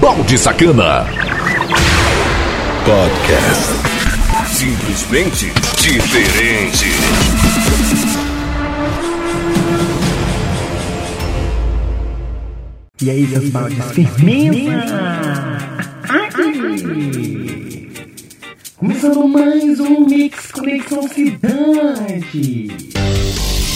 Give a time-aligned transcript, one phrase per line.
[0.00, 1.06] Balde Sacana.
[2.84, 3.72] Podcast.
[4.46, 6.86] Simplesmente diferente.
[13.02, 14.88] E aí, seus baldes, firmeza?
[18.76, 22.68] Começando mais um Mix Conexão Cidade.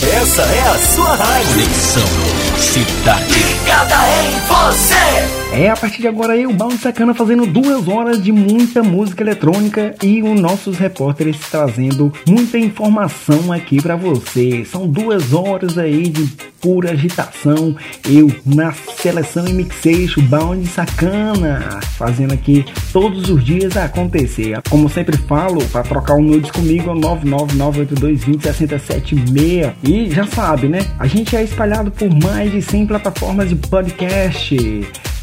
[0.03, 1.53] Essa é a sua rádio.
[1.53, 2.50] Conexão
[2.81, 3.35] Cidade.
[3.35, 5.41] Ligada em você.
[5.53, 9.25] É, a partir de agora aí o Balde Sacana fazendo duas horas de muita música
[9.25, 14.65] eletrônica e os nossos repórteres trazendo muita informação aqui para você.
[14.65, 16.25] São duas horas aí de
[16.61, 17.75] pura agitação.
[18.09, 24.57] Eu na seleção e mixeixo, Balde Sacana, fazendo aqui todos os dias acontecer.
[24.69, 29.73] Como sempre falo, para trocar um nudes comigo é o 99982206076.
[29.83, 30.87] E já sabe, né?
[30.99, 34.57] A gente é espalhado por mais de 100 plataformas de podcast.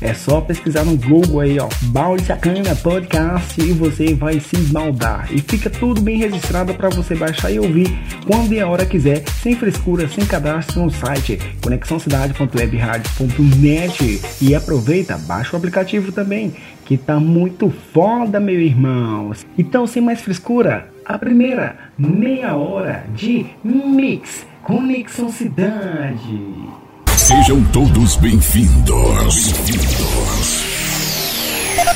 [0.01, 5.29] É só pesquisar no Google aí, ó, Balde Sacana Podcast e você vai se esmaldar.
[5.31, 7.87] E fica tudo bem registrado para você baixar e ouvir
[8.25, 15.55] quando e a hora quiser, sem frescura, sem cadastro no site conexãocidade.webradio.net e aproveita, baixa
[15.55, 16.53] o aplicativo também,
[16.85, 19.31] que tá muito foda, meu irmão.
[19.57, 26.86] Então, sem mais frescura, a primeira meia hora de mix Conexão Cidade.
[27.17, 29.51] Sejam todos bem-vindos.
[29.51, 30.65] Bem-vindos.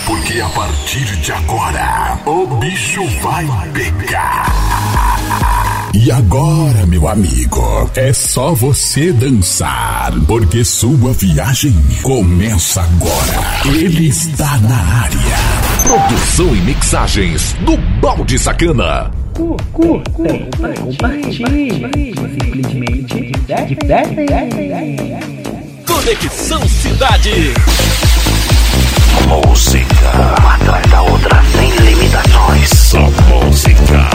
[0.06, 4.48] Porque a partir de agora, o bicho vai pegar.
[5.94, 13.78] E agora, meu amigo, é só você dançar, porque sua viagem começa agora.
[13.78, 15.18] Ele está na área.
[15.84, 19.21] Produção e mixagens do Balde Sacana.
[19.34, 20.34] Curta,
[20.82, 23.32] compartilhe, simplesmente
[23.68, 24.92] diferente.
[25.88, 27.54] Conexão Cidade.
[29.28, 32.70] Música, uma atrás da outra, sem limitações.
[32.70, 34.11] Só música.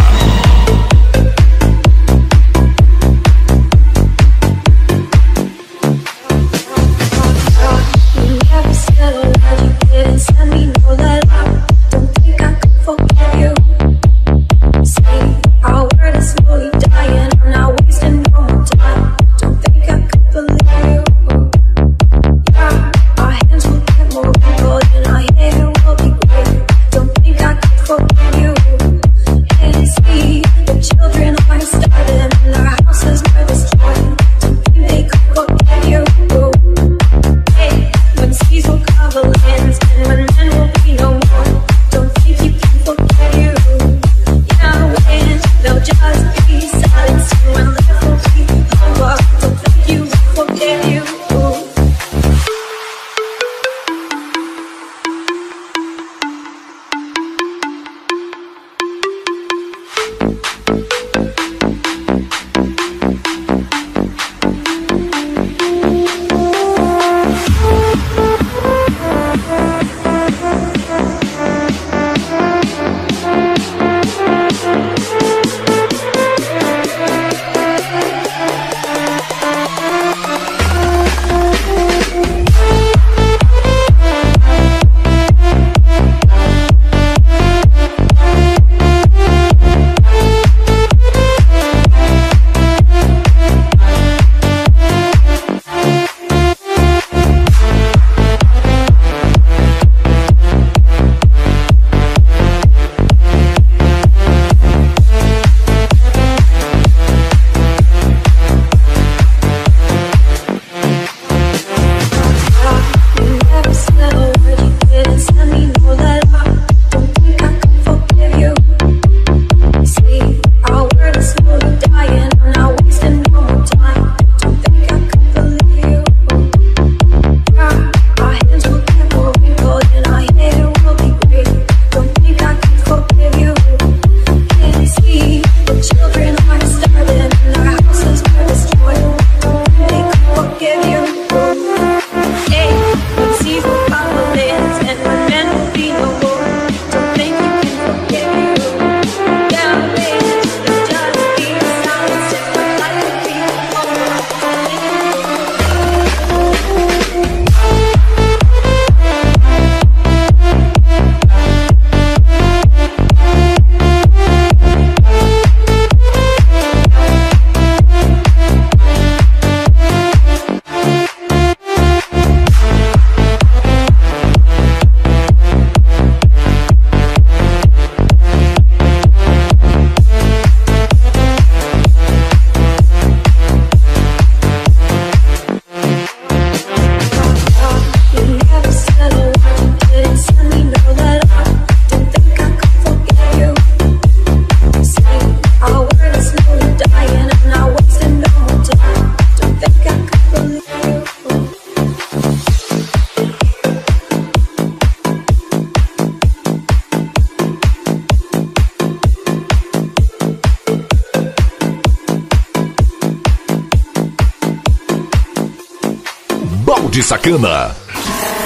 [216.96, 217.76] Balde Sacana.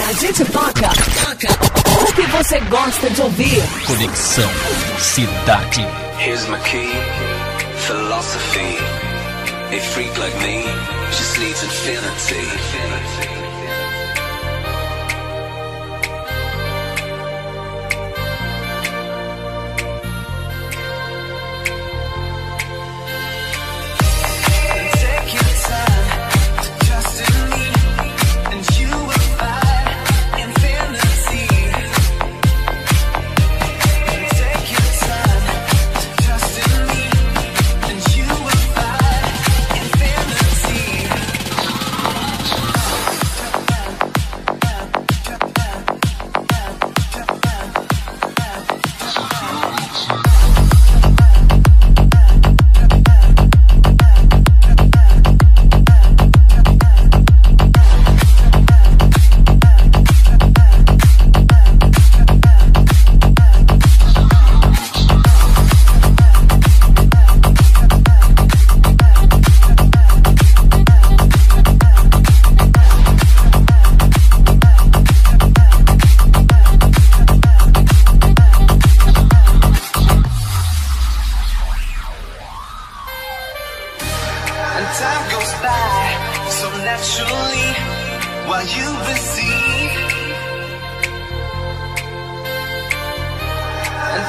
[0.08, 0.88] A gente toca
[2.02, 3.62] o que você gosta de ouvir.
[3.86, 4.50] Conexão
[4.98, 5.86] Cidade.
[6.18, 6.90] Here's my key,
[7.86, 8.76] philosophy.
[9.70, 10.64] A freak like me
[11.12, 12.40] just needs infinity.
[13.30, 13.49] Balde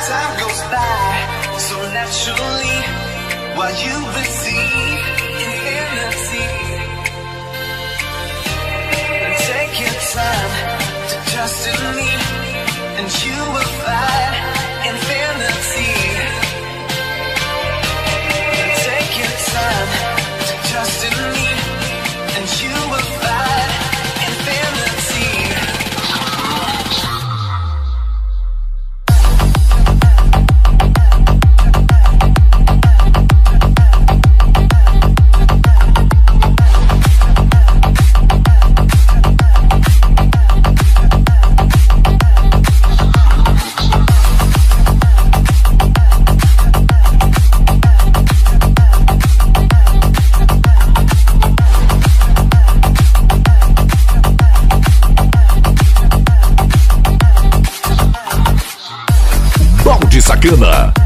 [0.07, 2.79] time goes by so naturally
[3.55, 4.99] while you receive
[5.45, 6.47] infinity.
[9.25, 10.53] And take your time
[11.09, 12.09] to trust in me
[12.97, 14.60] and you will find.
[60.41, 61.00] Bacana.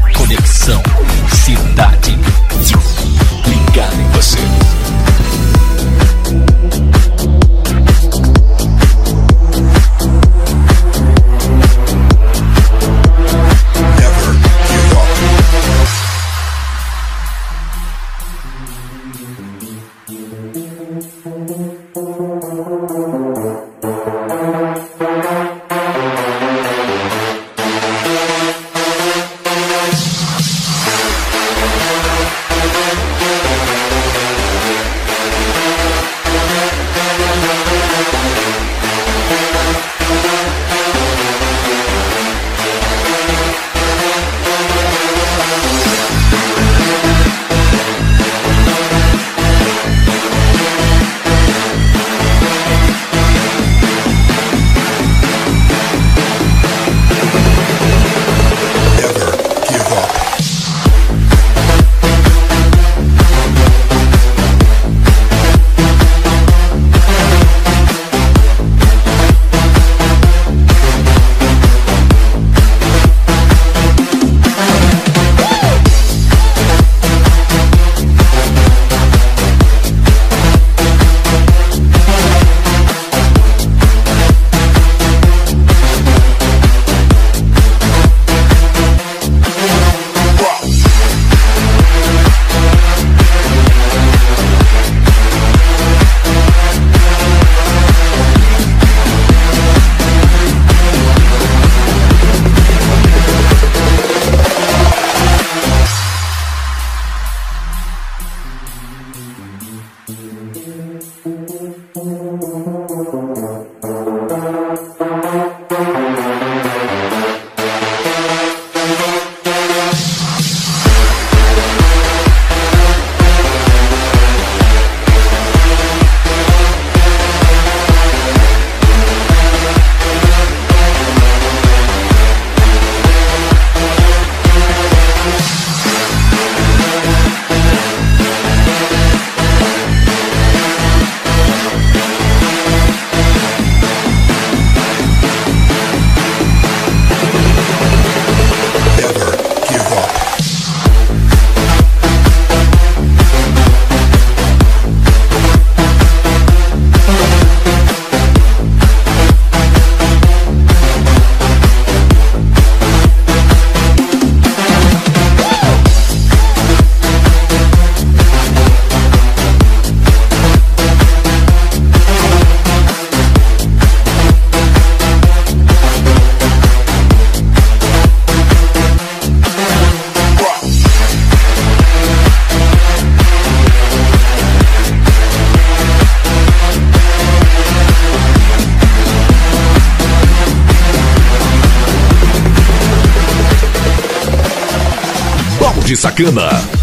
[196.16, 196.75] Sacana.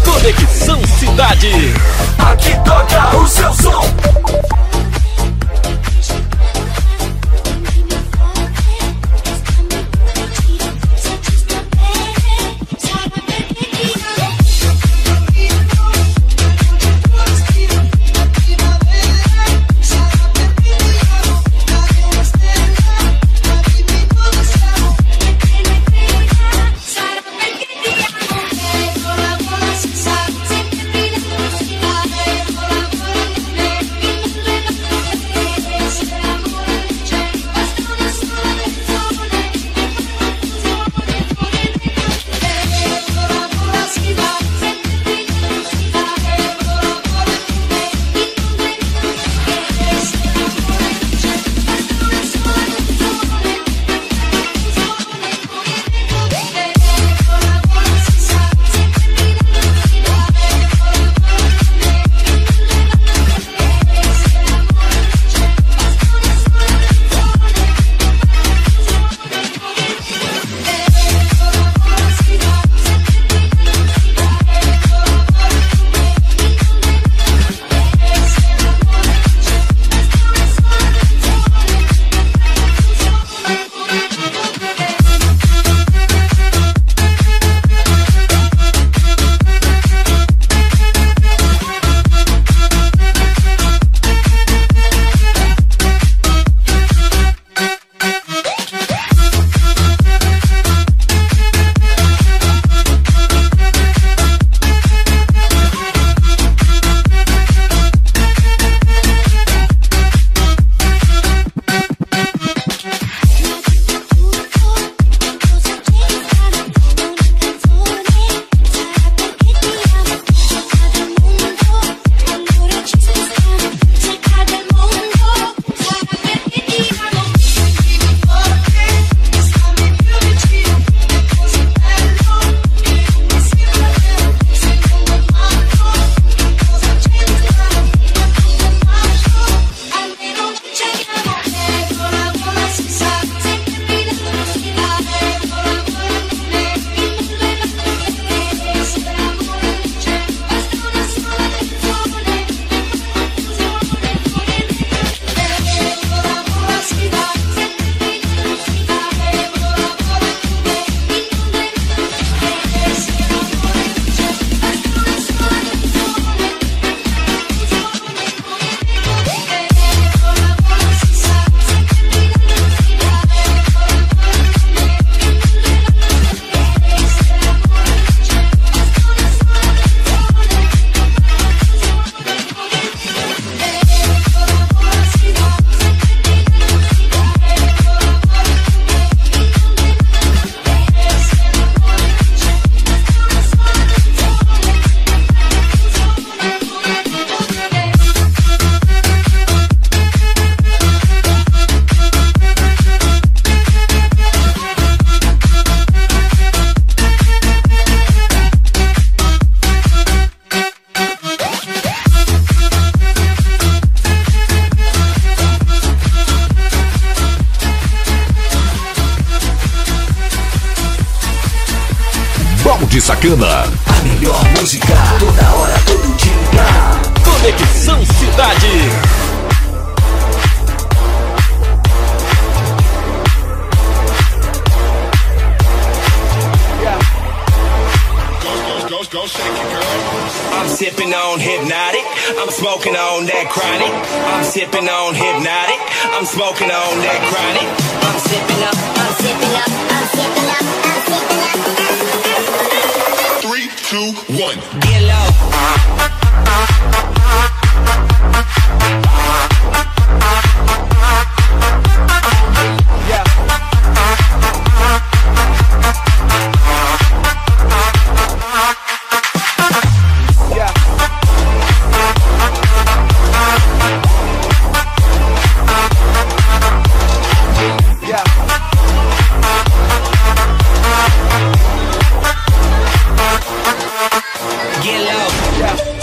[285.64, 285.93] Yeah.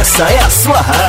[0.00, 0.99] Essa é a sua rádio.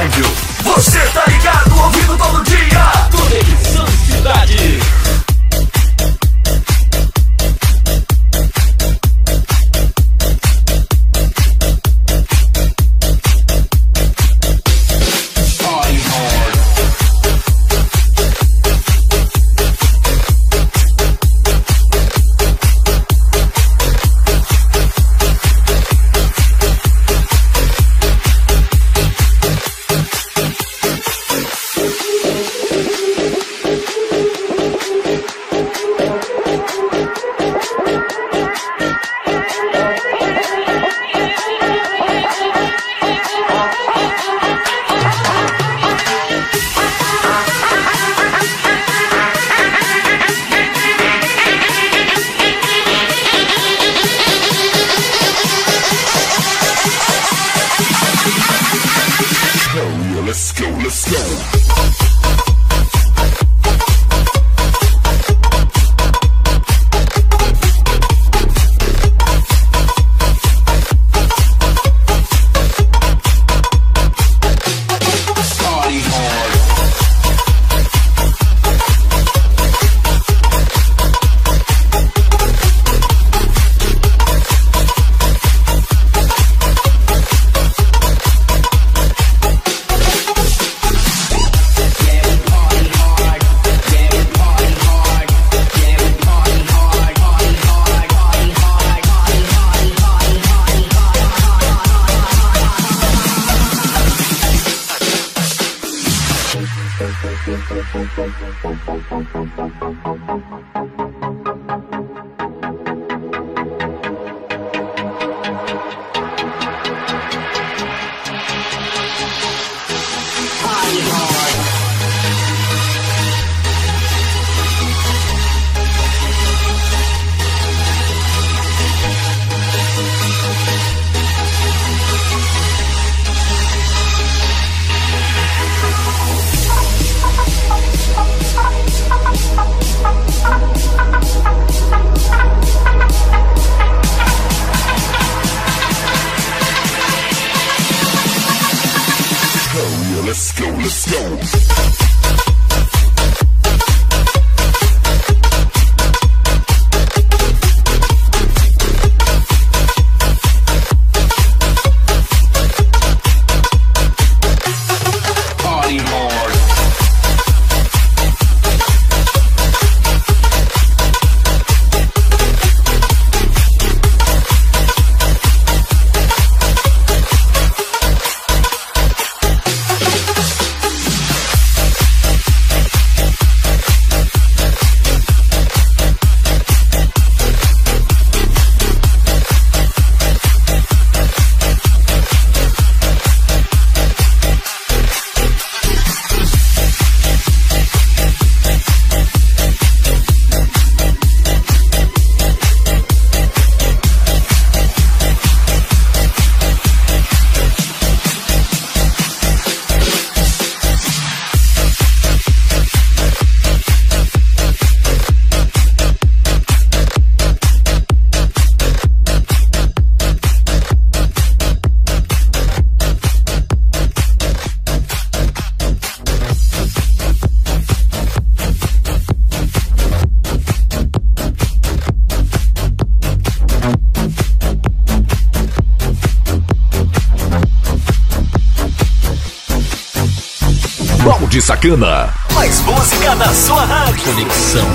[241.59, 242.29] Sacana.
[242.53, 244.23] Mais música na sua rádio.
[244.23, 244.87] Conexão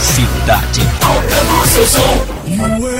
[0.00, 0.80] Cidade.
[1.02, 2.93] Aumentando o seu som.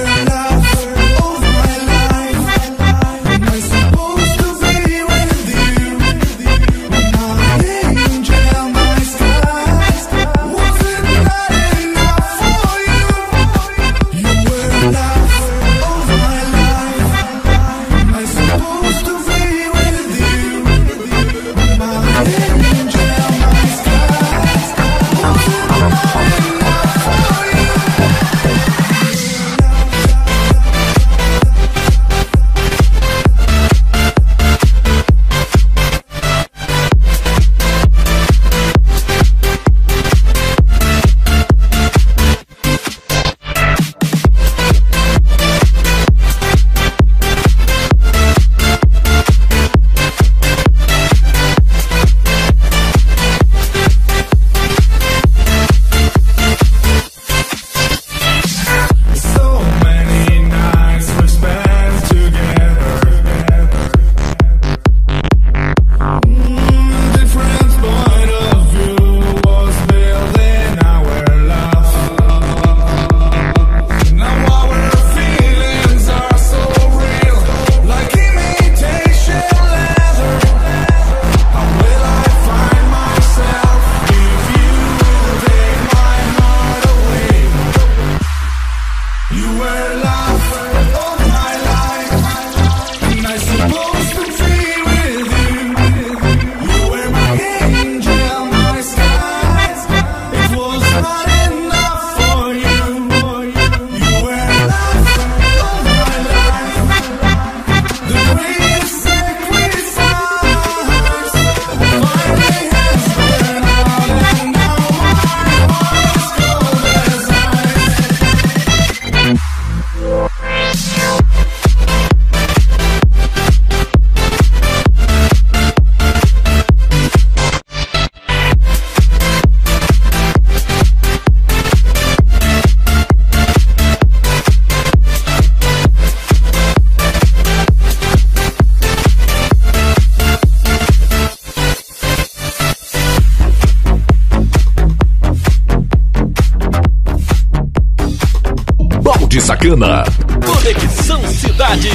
[149.65, 150.05] Balde Sacana.
[150.45, 151.91] Conexão Cidade.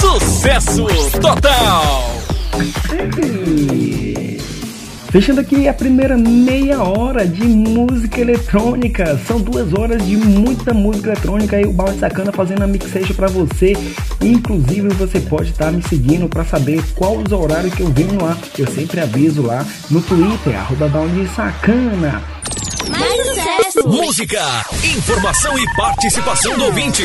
[0.00, 0.86] Sucesso
[1.20, 2.14] total.
[5.10, 9.18] Fechando aqui a primeira meia hora de música eletrônica.
[9.26, 13.26] São duas horas de muita música eletrônica e o Balde Sacana fazendo a mixagem para
[13.26, 13.72] você.
[14.22, 18.38] Inclusive você pode estar me seguindo para saber qual os horários que eu venho ar.
[18.56, 22.37] Eu sempre aviso lá no Twitter, arroba Balde Sacana.
[23.90, 24.44] Música,
[24.84, 27.04] informação e participação do ouvinte.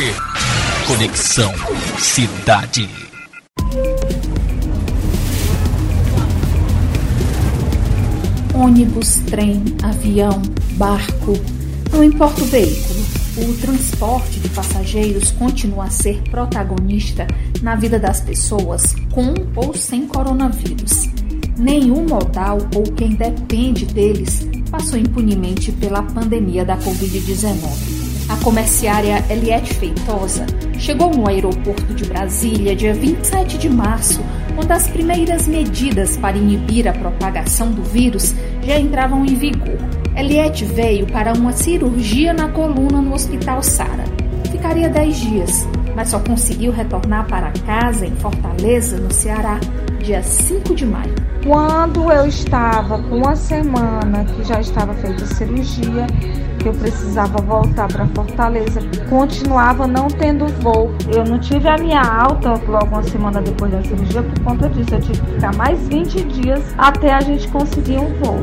[0.86, 1.54] Conexão
[1.98, 2.90] Cidade.
[8.54, 10.42] ônibus, trem, avião,
[10.74, 11.34] barco,
[11.92, 13.00] não importa o veículo,
[13.38, 17.26] o transporte de passageiros continua a ser protagonista
[17.62, 21.10] na vida das pessoas com ou sem coronavírus.
[21.58, 28.28] Nenhum modal ou quem depende deles passou impunemente pela pandemia da Covid-19.
[28.28, 30.48] A comerciária Eliette Feitosa
[30.80, 34.20] chegou no aeroporto de Brasília dia 27 de março,
[34.56, 38.34] quando as primeiras medidas para inibir a propagação do vírus
[38.64, 39.78] já entravam em vigor.
[40.18, 44.06] Eliette veio para uma cirurgia na coluna no Hospital Sara.
[44.50, 49.60] Ficaria 10 dias, mas só conseguiu retornar para casa em Fortaleza, no Ceará,
[50.04, 51.16] dia 5 de maio.
[51.46, 56.08] Quando eu estava com uma semana que já estava feita a cirurgia,
[56.60, 60.92] que eu precisava voltar para Fortaleza, continuava não tendo voo.
[61.14, 64.94] Eu não tive a minha alta logo uma semana depois da cirurgia por conta disso.
[64.94, 68.40] Eu tive que ficar mais 20 dias até a gente conseguir um voo.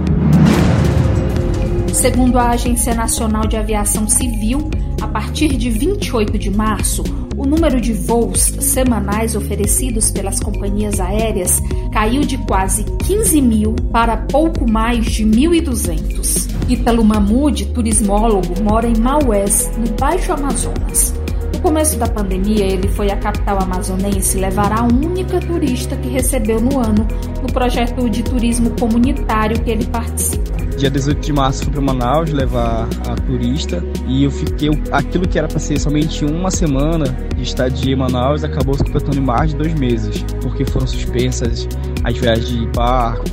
[1.92, 4.70] Segundo a Agência Nacional de Aviação Civil,
[5.02, 7.02] a partir de 28 de março,
[7.40, 11.58] o número de voos semanais oferecidos pelas companhias aéreas
[11.90, 16.50] caiu de quase 15 mil para pouco mais de 1.200.
[16.68, 21.14] Ítalo Mamude, turismólogo, mora em Maués, no Baixo Amazonas.
[21.60, 26.58] No começo da pandemia, ele foi à capital amazonense levar a única turista que recebeu
[26.58, 27.06] no ano
[27.42, 30.56] no projeto de turismo comunitário que ele participa.
[30.78, 35.38] Dia 18 de março fui para Manaus levar a turista e eu fiquei aquilo que
[35.38, 37.04] era para ser somente uma semana
[37.36, 41.68] de estadia em Manaus acabou se completando em mais de dois meses porque foram suspensas
[42.02, 43.24] as viagens de barco.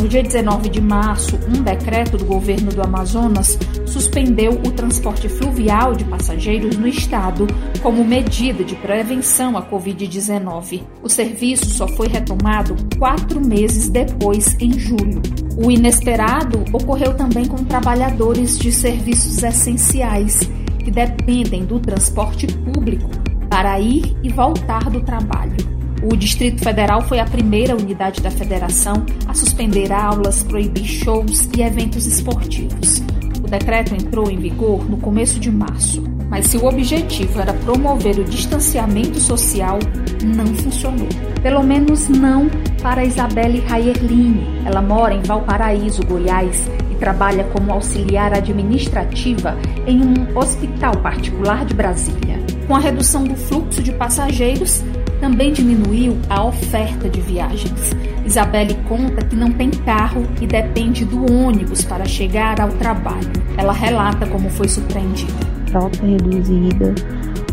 [0.00, 5.92] No dia 19 de março, um decreto do governo do Amazonas suspendeu o transporte fluvial
[5.92, 7.48] de passageiros no estado
[7.82, 10.82] como medida de prevenção à Covid-19.
[11.02, 15.20] O serviço só foi retomado quatro meses depois, em julho.
[15.56, 23.10] O inesperado ocorreu também com trabalhadores de serviços essenciais que dependem do transporte público
[23.50, 25.77] para ir e voltar do trabalho.
[26.02, 31.62] O Distrito Federal foi a primeira unidade da federação a suspender aulas, proibir shows e
[31.62, 33.02] eventos esportivos.
[33.42, 38.18] O decreto entrou em vigor no começo de março, mas se o objetivo era promover
[38.18, 39.78] o distanciamento social,
[40.24, 41.08] não funcionou.
[41.42, 42.48] Pelo menos não
[42.82, 44.46] para Isabelle Raierline.
[44.64, 49.56] Ela mora em Valparaíso, Goiás, e trabalha como auxiliar administrativa
[49.86, 52.38] em um hospital particular de Brasília.
[52.66, 54.82] Com a redução do fluxo de passageiros,
[55.20, 57.94] também diminuiu a oferta de viagens.
[58.24, 63.30] Isabelle conta que não tem carro e depende do ônibus para chegar ao trabalho.
[63.56, 65.32] Ela relata como foi surpreendida.
[65.70, 66.94] Frota reduzida,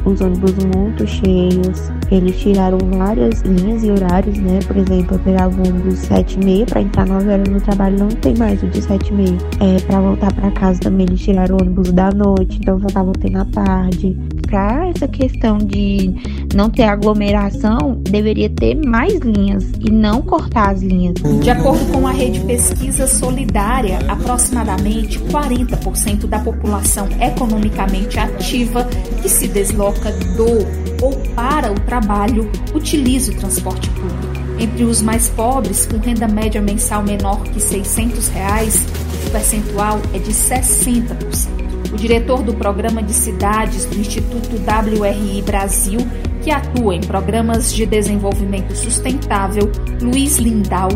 [0.06, 1.92] os ônibus muito cheios.
[2.12, 4.60] Eles tiraram várias linhas e horários, né?
[4.68, 8.10] Por exemplo, eu pegava ônibus 7 e meia para entrar 9 horas no trabalho, não
[8.10, 9.38] tem mais o de 7 e meia.
[9.60, 13.14] É, para voltar para casa também eles tiraram o ônibus da noite, então só estavam
[13.14, 14.18] tendo tarde.
[14.56, 16.16] Para essa questão de
[16.56, 21.16] não ter aglomeração, deveria ter mais linhas e não cortar as linhas.
[21.44, 28.86] De acordo com a rede Pesquisa Solidária, aproximadamente 40% da população economicamente ativa
[29.22, 30.66] que se desloca do
[31.04, 34.56] ou para o trabalho utiliza o transporte público.
[34.58, 38.86] Entre os mais pobres, com renda média mensal menor que 600 reais,
[39.28, 41.65] o percentual é de 60%.
[41.92, 46.00] O diretor do Programa de Cidades do Instituto WRI Brasil,
[46.42, 49.72] que atua em programas de desenvolvimento sustentável,
[50.02, 50.90] Luiz Lindau,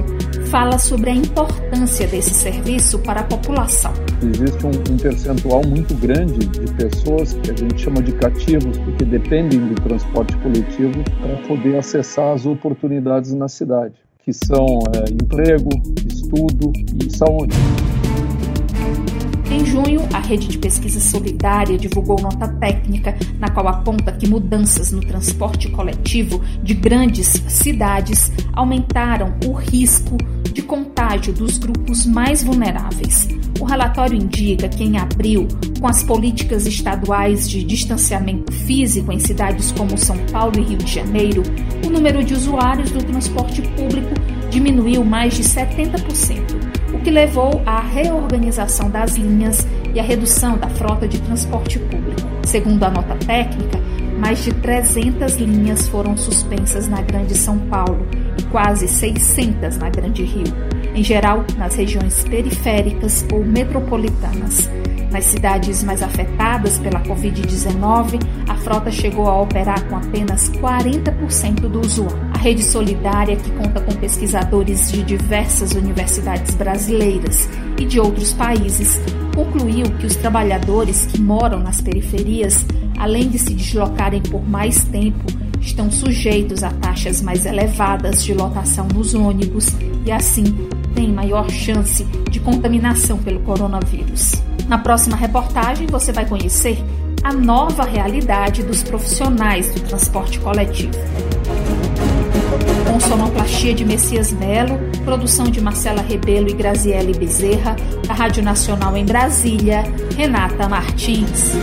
[0.49, 3.93] fala sobre a importância desse serviço para a população.
[4.21, 9.05] Existe um, um, percentual muito grande de pessoas que a gente chama de cativos, porque
[9.05, 15.69] dependem do transporte coletivo para poder acessar as oportunidades na cidade, que são é, emprego,
[16.07, 17.55] estudo e saúde.
[19.59, 24.89] Em junho, a rede de pesquisa solidária divulgou nota técnica na qual aponta que mudanças
[24.89, 30.15] no transporte coletivo de grandes cidades aumentaram o risco
[30.53, 33.27] de contágio dos grupos mais vulneráveis.
[33.59, 35.45] O relatório indica que em abril,
[35.77, 40.93] com as políticas estaduais de distanciamento físico em cidades como São Paulo e Rio de
[40.93, 41.43] Janeiro,
[41.85, 44.13] o número de usuários do transporte público
[44.49, 50.69] diminuiu mais de 70% o que levou à reorganização das linhas e à redução da
[50.69, 52.21] frota de transporte público.
[52.43, 53.79] Segundo a nota técnica,
[54.17, 58.05] mais de 300 linhas foram suspensas na Grande São Paulo
[58.37, 60.53] e quase 600 na Grande Rio,
[60.93, 64.69] em geral nas regiões periféricas ou metropolitanas.
[65.11, 71.81] Nas cidades mais afetadas pela Covid-19, a frota chegou a operar com apenas 40% do
[71.81, 72.28] usuário.
[72.39, 78.97] A rede solidária, que conta com pesquisadores de diversas universidades brasileiras e de outros países,
[79.35, 82.65] concluiu que os trabalhadores que moram nas periferias,
[82.97, 85.25] além de se deslocarem por mais tempo,
[85.59, 89.67] estão sujeitos a taxas mais elevadas de lotação nos ônibus
[90.05, 90.45] e, assim,
[90.95, 94.41] têm maior chance de contaminação pelo coronavírus.
[94.65, 96.77] Na próxima reportagem, você vai conhecer
[97.21, 100.97] a nova realidade dos profissionais do transporte coletivo.
[102.99, 108.97] Com sonoplastia de Messias Melo, produção de Marcela Rebelo e Graziele Bezerra, da Rádio Nacional
[108.97, 109.83] em Brasília,
[110.17, 111.53] Renata Martins.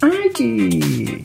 [0.00, 1.24] Ai!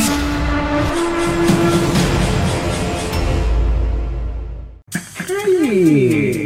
[5.69, 6.38] Hey.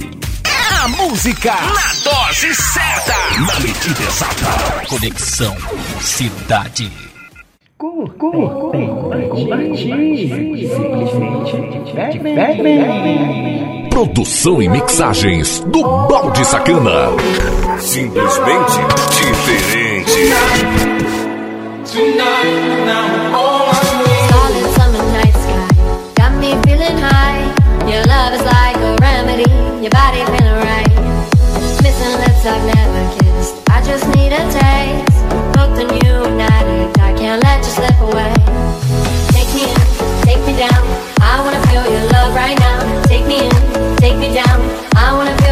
[0.81, 4.85] A música na dose certa, na medida exata.
[4.87, 5.53] Conexão
[5.99, 6.89] Cidade.
[13.89, 17.09] Produção e mixagens do Balde Sacana.
[17.79, 18.79] Simplesmente
[19.11, 21.28] diferente.
[39.33, 39.81] Take me in,
[40.21, 40.83] take me down.
[41.21, 43.01] I wanna feel your love right now.
[43.07, 44.59] Take me in, take me down.
[44.95, 45.48] I wanna feel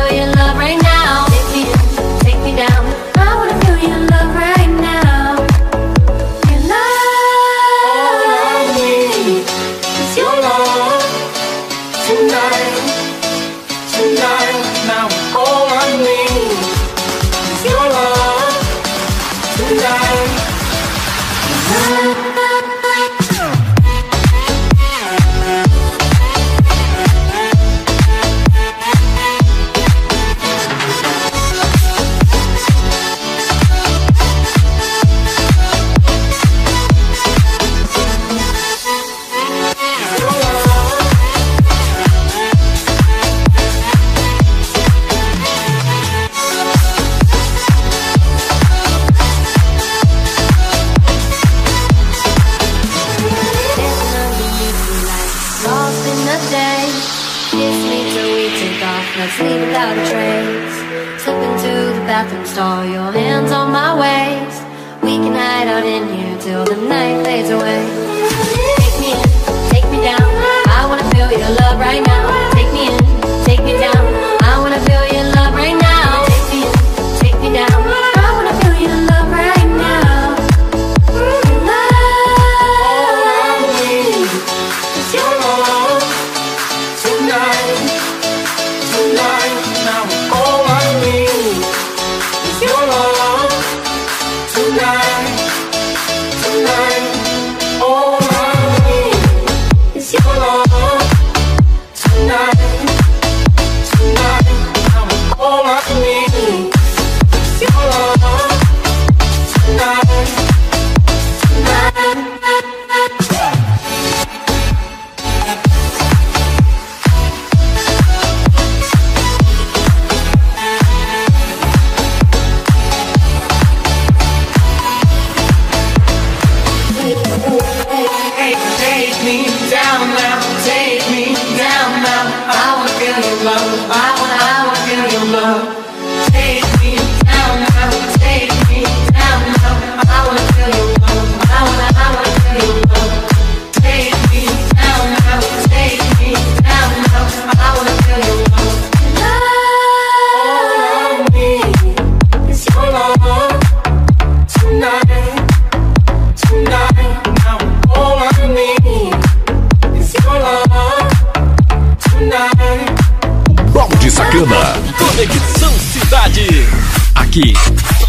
[167.38, 167.54] aqui.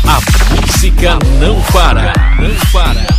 [0.06, 2.12] A música não para.
[2.38, 3.18] Não para.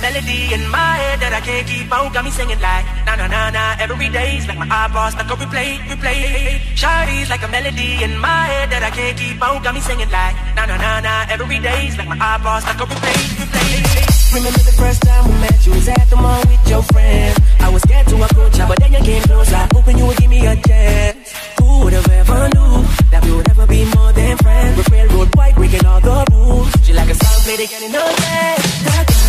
[0.00, 3.28] Melody in my head that I can't keep out, got me singing like na na
[3.28, 6.58] na na every day's like my eyeballs like a replay, replay.
[6.74, 10.10] Shawty's like a melody in my head that I can't keep out, got me singing
[10.10, 13.99] like na na na na every day's like my eyeballs like a replay, replay.
[14.32, 17.36] Remember the first time we met, you was at the mall with your friends.
[17.58, 19.50] I was scared to approach her, but then you came close.
[19.50, 21.34] Hoping you would give me a chance.
[21.58, 24.76] Who would have ever knew that we would ever be more than friends?
[24.78, 26.70] We're railroad white, breaking all the rules.
[26.84, 28.58] She like a song played again and again.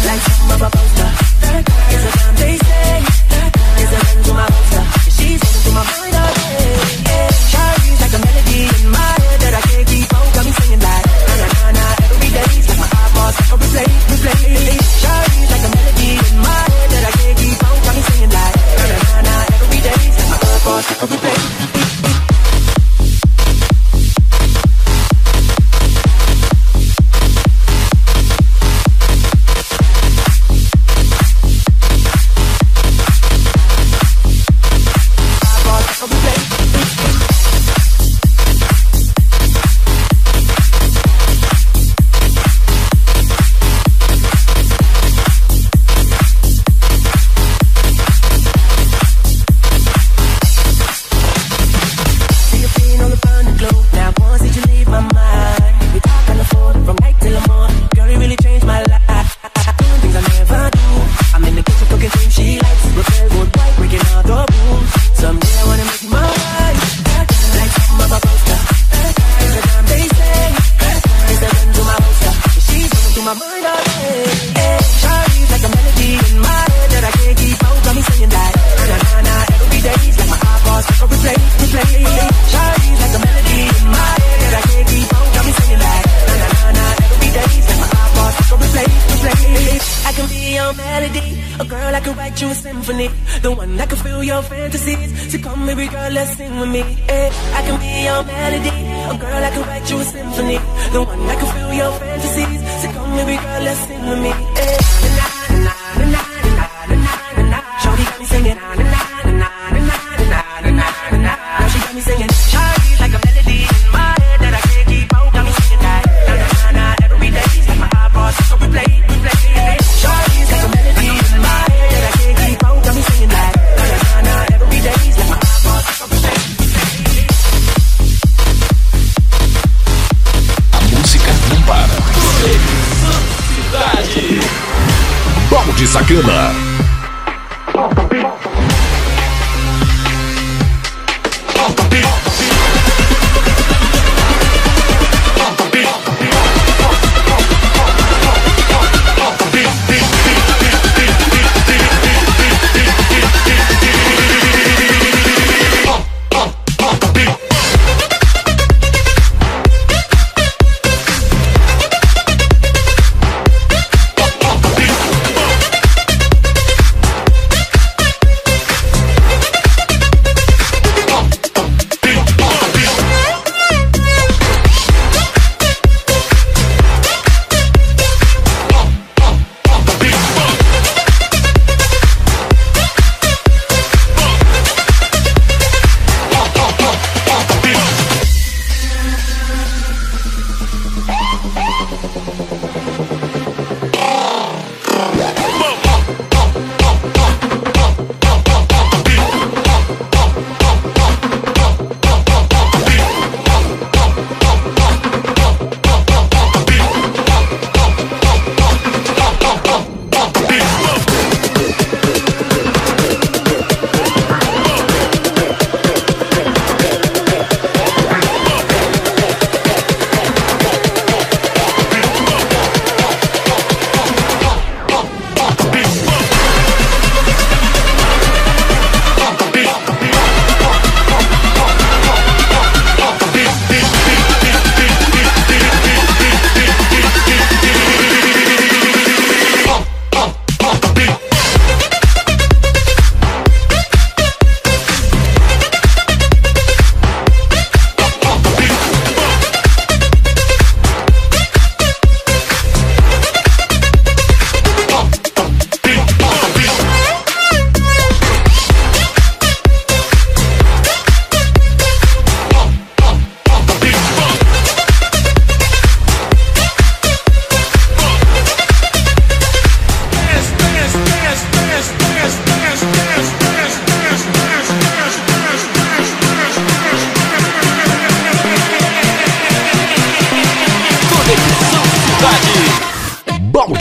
[0.06, 1.10] Like some of a poster.
[1.94, 2.58] It's a time they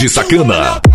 [0.01, 0.90] de Sacana.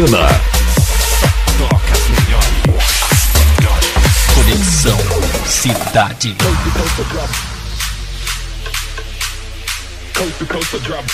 [0.00, 0.26] Balde Sacana.
[1.58, 2.62] Toca as melhores.
[4.34, 4.98] Conexão
[5.46, 6.36] Cidade.
[10.14, 11.04] Coast to coast, I drop.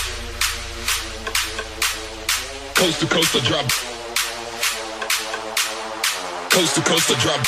[2.75, 3.67] Coast to coast, I drop.
[6.45, 7.43] Coast to coast, I drop.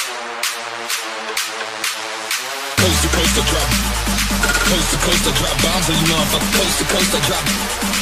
[2.76, 3.68] Coast to coast, I drop.
[4.68, 6.52] Coast to coast, I drop bombs on you motherfuckers.
[6.58, 7.87] Coast to coast, I drop.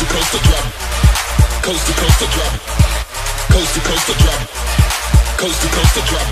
[0.00, 0.64] to coast, I drop.
[1.60, 2.52] Coast to coast, I drop.
[3.52, 4.40] Coast to coast, I drop.
[5.36, 6.28] Coast to coast, I drop.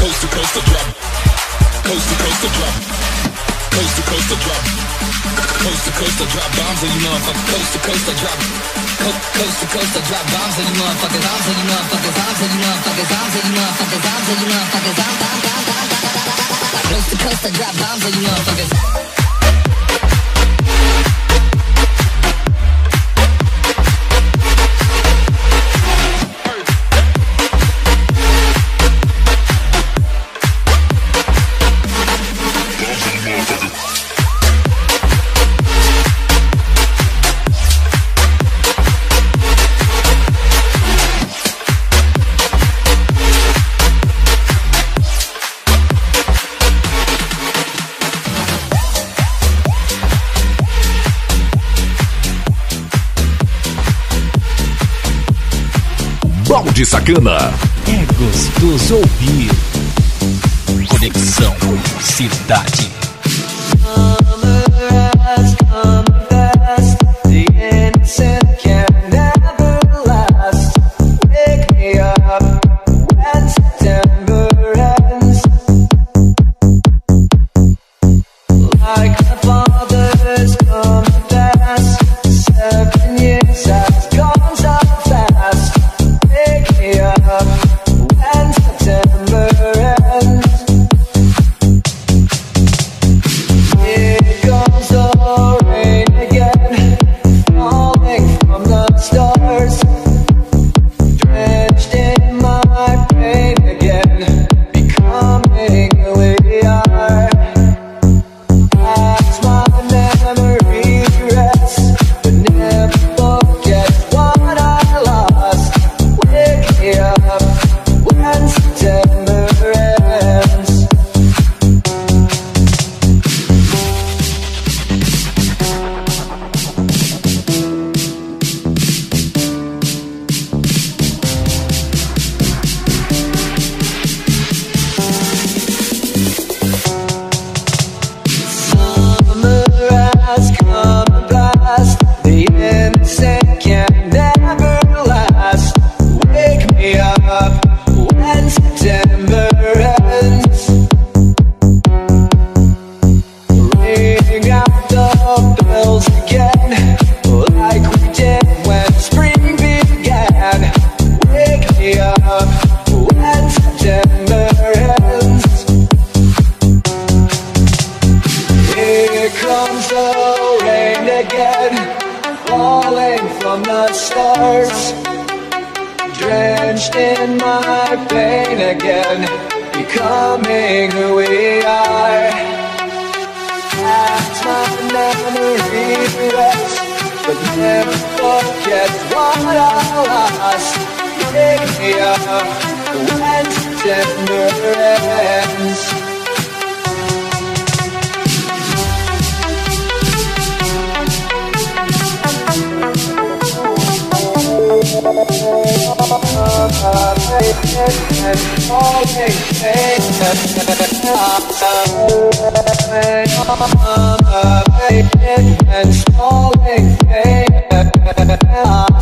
[0.00, 0.88] Coast to coast, I drop.
[1.84, 2.74] Coast to coast, I drop.
[3.76, 4.64] Coast to coast, I drop.
[5.62, 7.44] Coast to coast, I drop bombs on you motherfuckers.
[7.52, 8.38] Coast to coast, I drop.
[9.36, 11.24] Coast to coast, I drop bombs on you motherfuckers.
[11.28, 12.14] Bombs on you motherfuckers.
[12.16, 13.08] Bombs on you motherfuckers.
[13.12, 14.00] Bombs on you motherfuckers.
[14.00, 14.96] Bombs on you motherfuckers.
[14.96, 15.92] Bombs, bombs, bombs, bombs.
[16.88, 19.11] Coast to coast, I drop bombs on you motherfuckers.
[56.82, 57.38] Balde Sacana.
[57.86, 59.50] É gostoso ouvir.
[60.88, 61.54] Conexão
[62.00, 62.91] Cidade.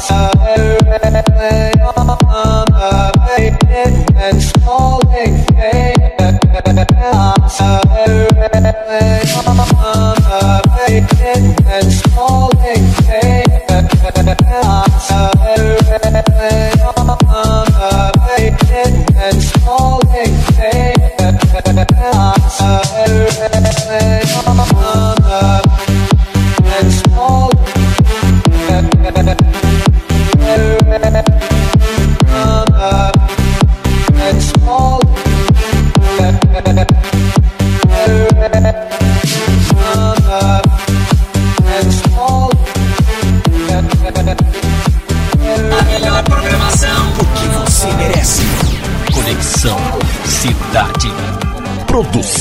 [0.09, 0.30] I'm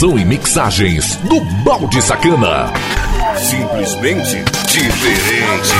[0.01, 2.71] E mixagens do Balde Sacana.
[3.35, 5.73] Simplesmente diferente.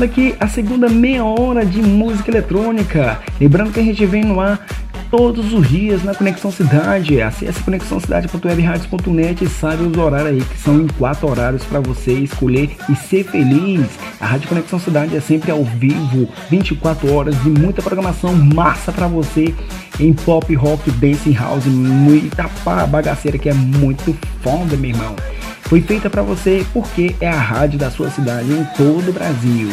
[0.00, 3.20] Fechando aqui a segunda meia hora de música eletrônica.
[3.38, 4.66] Lembrando que a gente vem no ar
[5.10, 7.20] todos os dias na Conexão Cidade.
[7.20, 12.70] Acesse conexãocidade.webradios.net e saiba os horários aí, que são em quatro horários para você escolher
[12.88, 13.86] e ser feliz.
[14.18, 19.06] A Rádio Conexão Cidade é sempre ao vivo, 24 horas de muita programação massa para
[19.06, 19.54] você
[19.98, 22.48] em pop, rock, dance house, muita
[22.86, 25.14] bagaceira que é muito foda, meu irmão.
[25.62, 29.68] Foi feita para você porque é a rádio da sua cidade em todo o Brasil.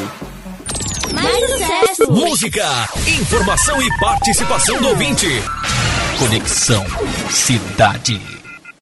[1.13, 2.11] Mais sucesso!
[2.11, 2.87] Música,
[3.19, 5.27] informação e participação do ouvinte.
[6.19, 6.85] Conexão
[7.29, 8.19] Cidade.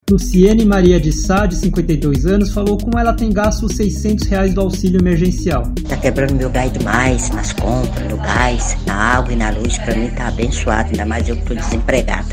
[0.09, 4.53] Luciene Maria de Sá, de 52 anos, falou como ela tem gasto os 600 reais
[4.53, 5.63] do auxílio emergencial.
[5.89, 9.79] Tá quebrando meu gás demais nas compras, no gás, na água e na luz.
[9.79, 12.27] Pra mim tá abençoado, ainda mais eu que tô desempregado.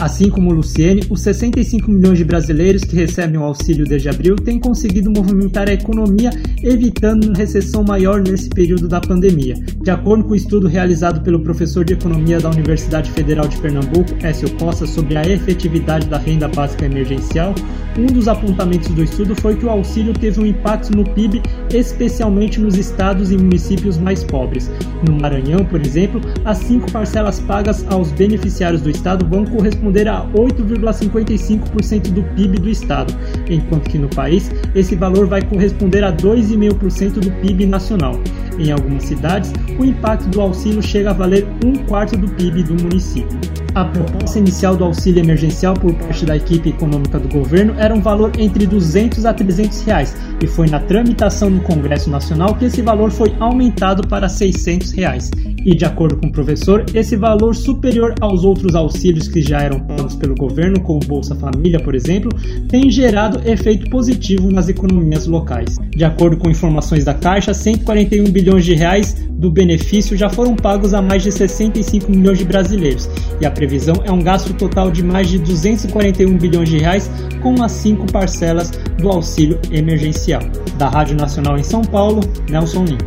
[0.00, 4.58] Assim como Luciene, os 65 milhões de brasileiros que recebem o auxílio desde abril têm
[4.58, 6.30] conseguido movimentar a economia,
[6.62, 9.54] evitando uma recessão maior nesse período da pandemia.
[9.82, 14.10] De acordo com o estudo realizado pelo professor de economia da Universidade Federal de Pernambuco,
[14.22, 17.54] Écio Costa, sobre a efetividade da renda básica emergencial,
[17.96, 22.58] um dos apontamentos do estudo foi que o auxílio teve um impacto no PIB, especialmente
[22.58, 24.70] nos estados e municípios mais pobres.
[25.06, 30.26] No Maranhão, por exemplo, as cinco parcelas pagas aos beneficiários do estado vão corresponder a
[30.32, 33.14] 8,55% do PIB do estado,
[33.48, 38.20] enquanto que no país esse valor vai corresponder a 2,5% do PIB nacional.
[38.58, 42.82] Em algumas cidades, o impacto do auxílio chega a valer um quarto do PIB do
[42.82, 43.61] município.
[43.74, 48.02] A proposta inicial do auxílio emergencial por parte da equipe econômica do governo era um
[48.02, 52.82] valor entre 200 a 300 reais e foi na tramitação no Congresso Nacional que esse
[52.82, 55.30] valor foi aumentado para 600 reais.
[55.64, 59.80] E de acordo com o professor, esse valor superior aos outros auxílios que já eram
[59.80, 62.30] pagos pelo governo, como Bolsa Família, por exemplo,
[62.68, 65.78] tem gerado efeito positivo nas economias locais.
[65.96, 70.94] De acordo com informações da Caixa, 141 bilhões de reais do benefício já foram pagos
[70.94, 75.02] a mais de 65 milhões de brasileiros, e a previsão é um gasto total de
[75.02, 77.10] mais de 241 bilhões de reais
[77.42, 80.42] com as cinco parcelas do auxílio emergencial.
[80.78, 82.98] Da Rádio Nacional em São Paulo, Nelson Lim.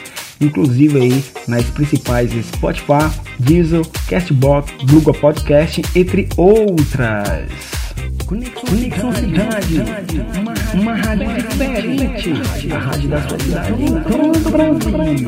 [0.40, 7.82] inclusive aí nas principais Spotify, Diesel, Castbox, Google Podcast, entre outras.
[8.33, 9.85] Conexão, Conexão Cidade,
[10.41, 12.33] uma, uma rádio diferente,
[12.72, 15.26] a rádio da sua cidade em todo o Brasil.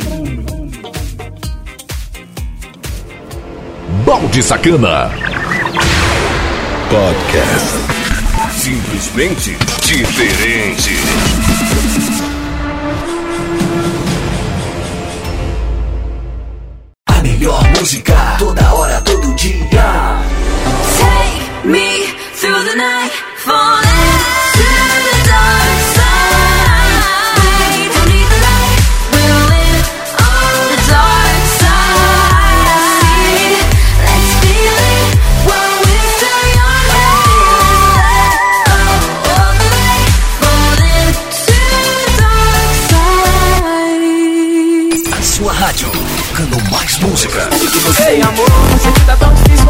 [4.07, 5.11] Balde Sacana.
[6.89, 7.77] Podcast.
[8.53, 10.97] Simplesmente diferente.
[17.07, 20.24] A melhor música, toda hora, todo dia.
[22.65, 23.11] the night,
[23.45, 24.14] falling.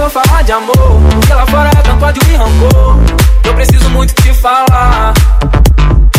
[0.05, 1.01] Vou falar de amor.
[1.13, 2.99] Porque lá fora é tanto ódio e rancor.
[3.45, 5.15] Eu preciso muito te falar.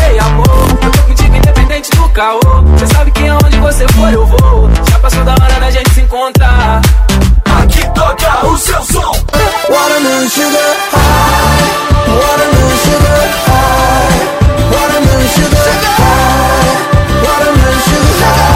[0.08, 2.40] Ei amor, eu tô contigo independente do caô.
[2.78, 4.70] Cê sabe que aonde você for eu vou.
[4.90, 6.82] Já passou da hora da gente se encontrar.
[7.62, 9.12] Aqui toca o seu som.
[9.70, 11.72] Watermelon sugar high,
[12.08, 14.18] watermelon sugar high,
[14.72, 16.74] watermelon sugar high,
[17.24, 18.55] watermelon sugar high,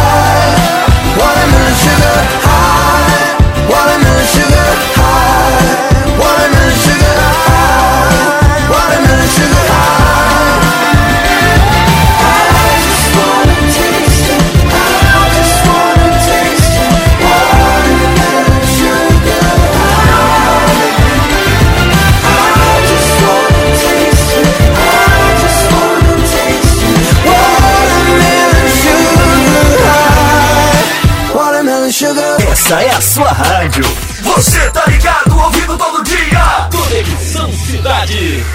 [32.70, 33.84] Essa é a sua rádio.
[34.22, 36.70] Você tá ligado, ouvindo todo dia.
[36.72, 38.46] Conexão Cidade.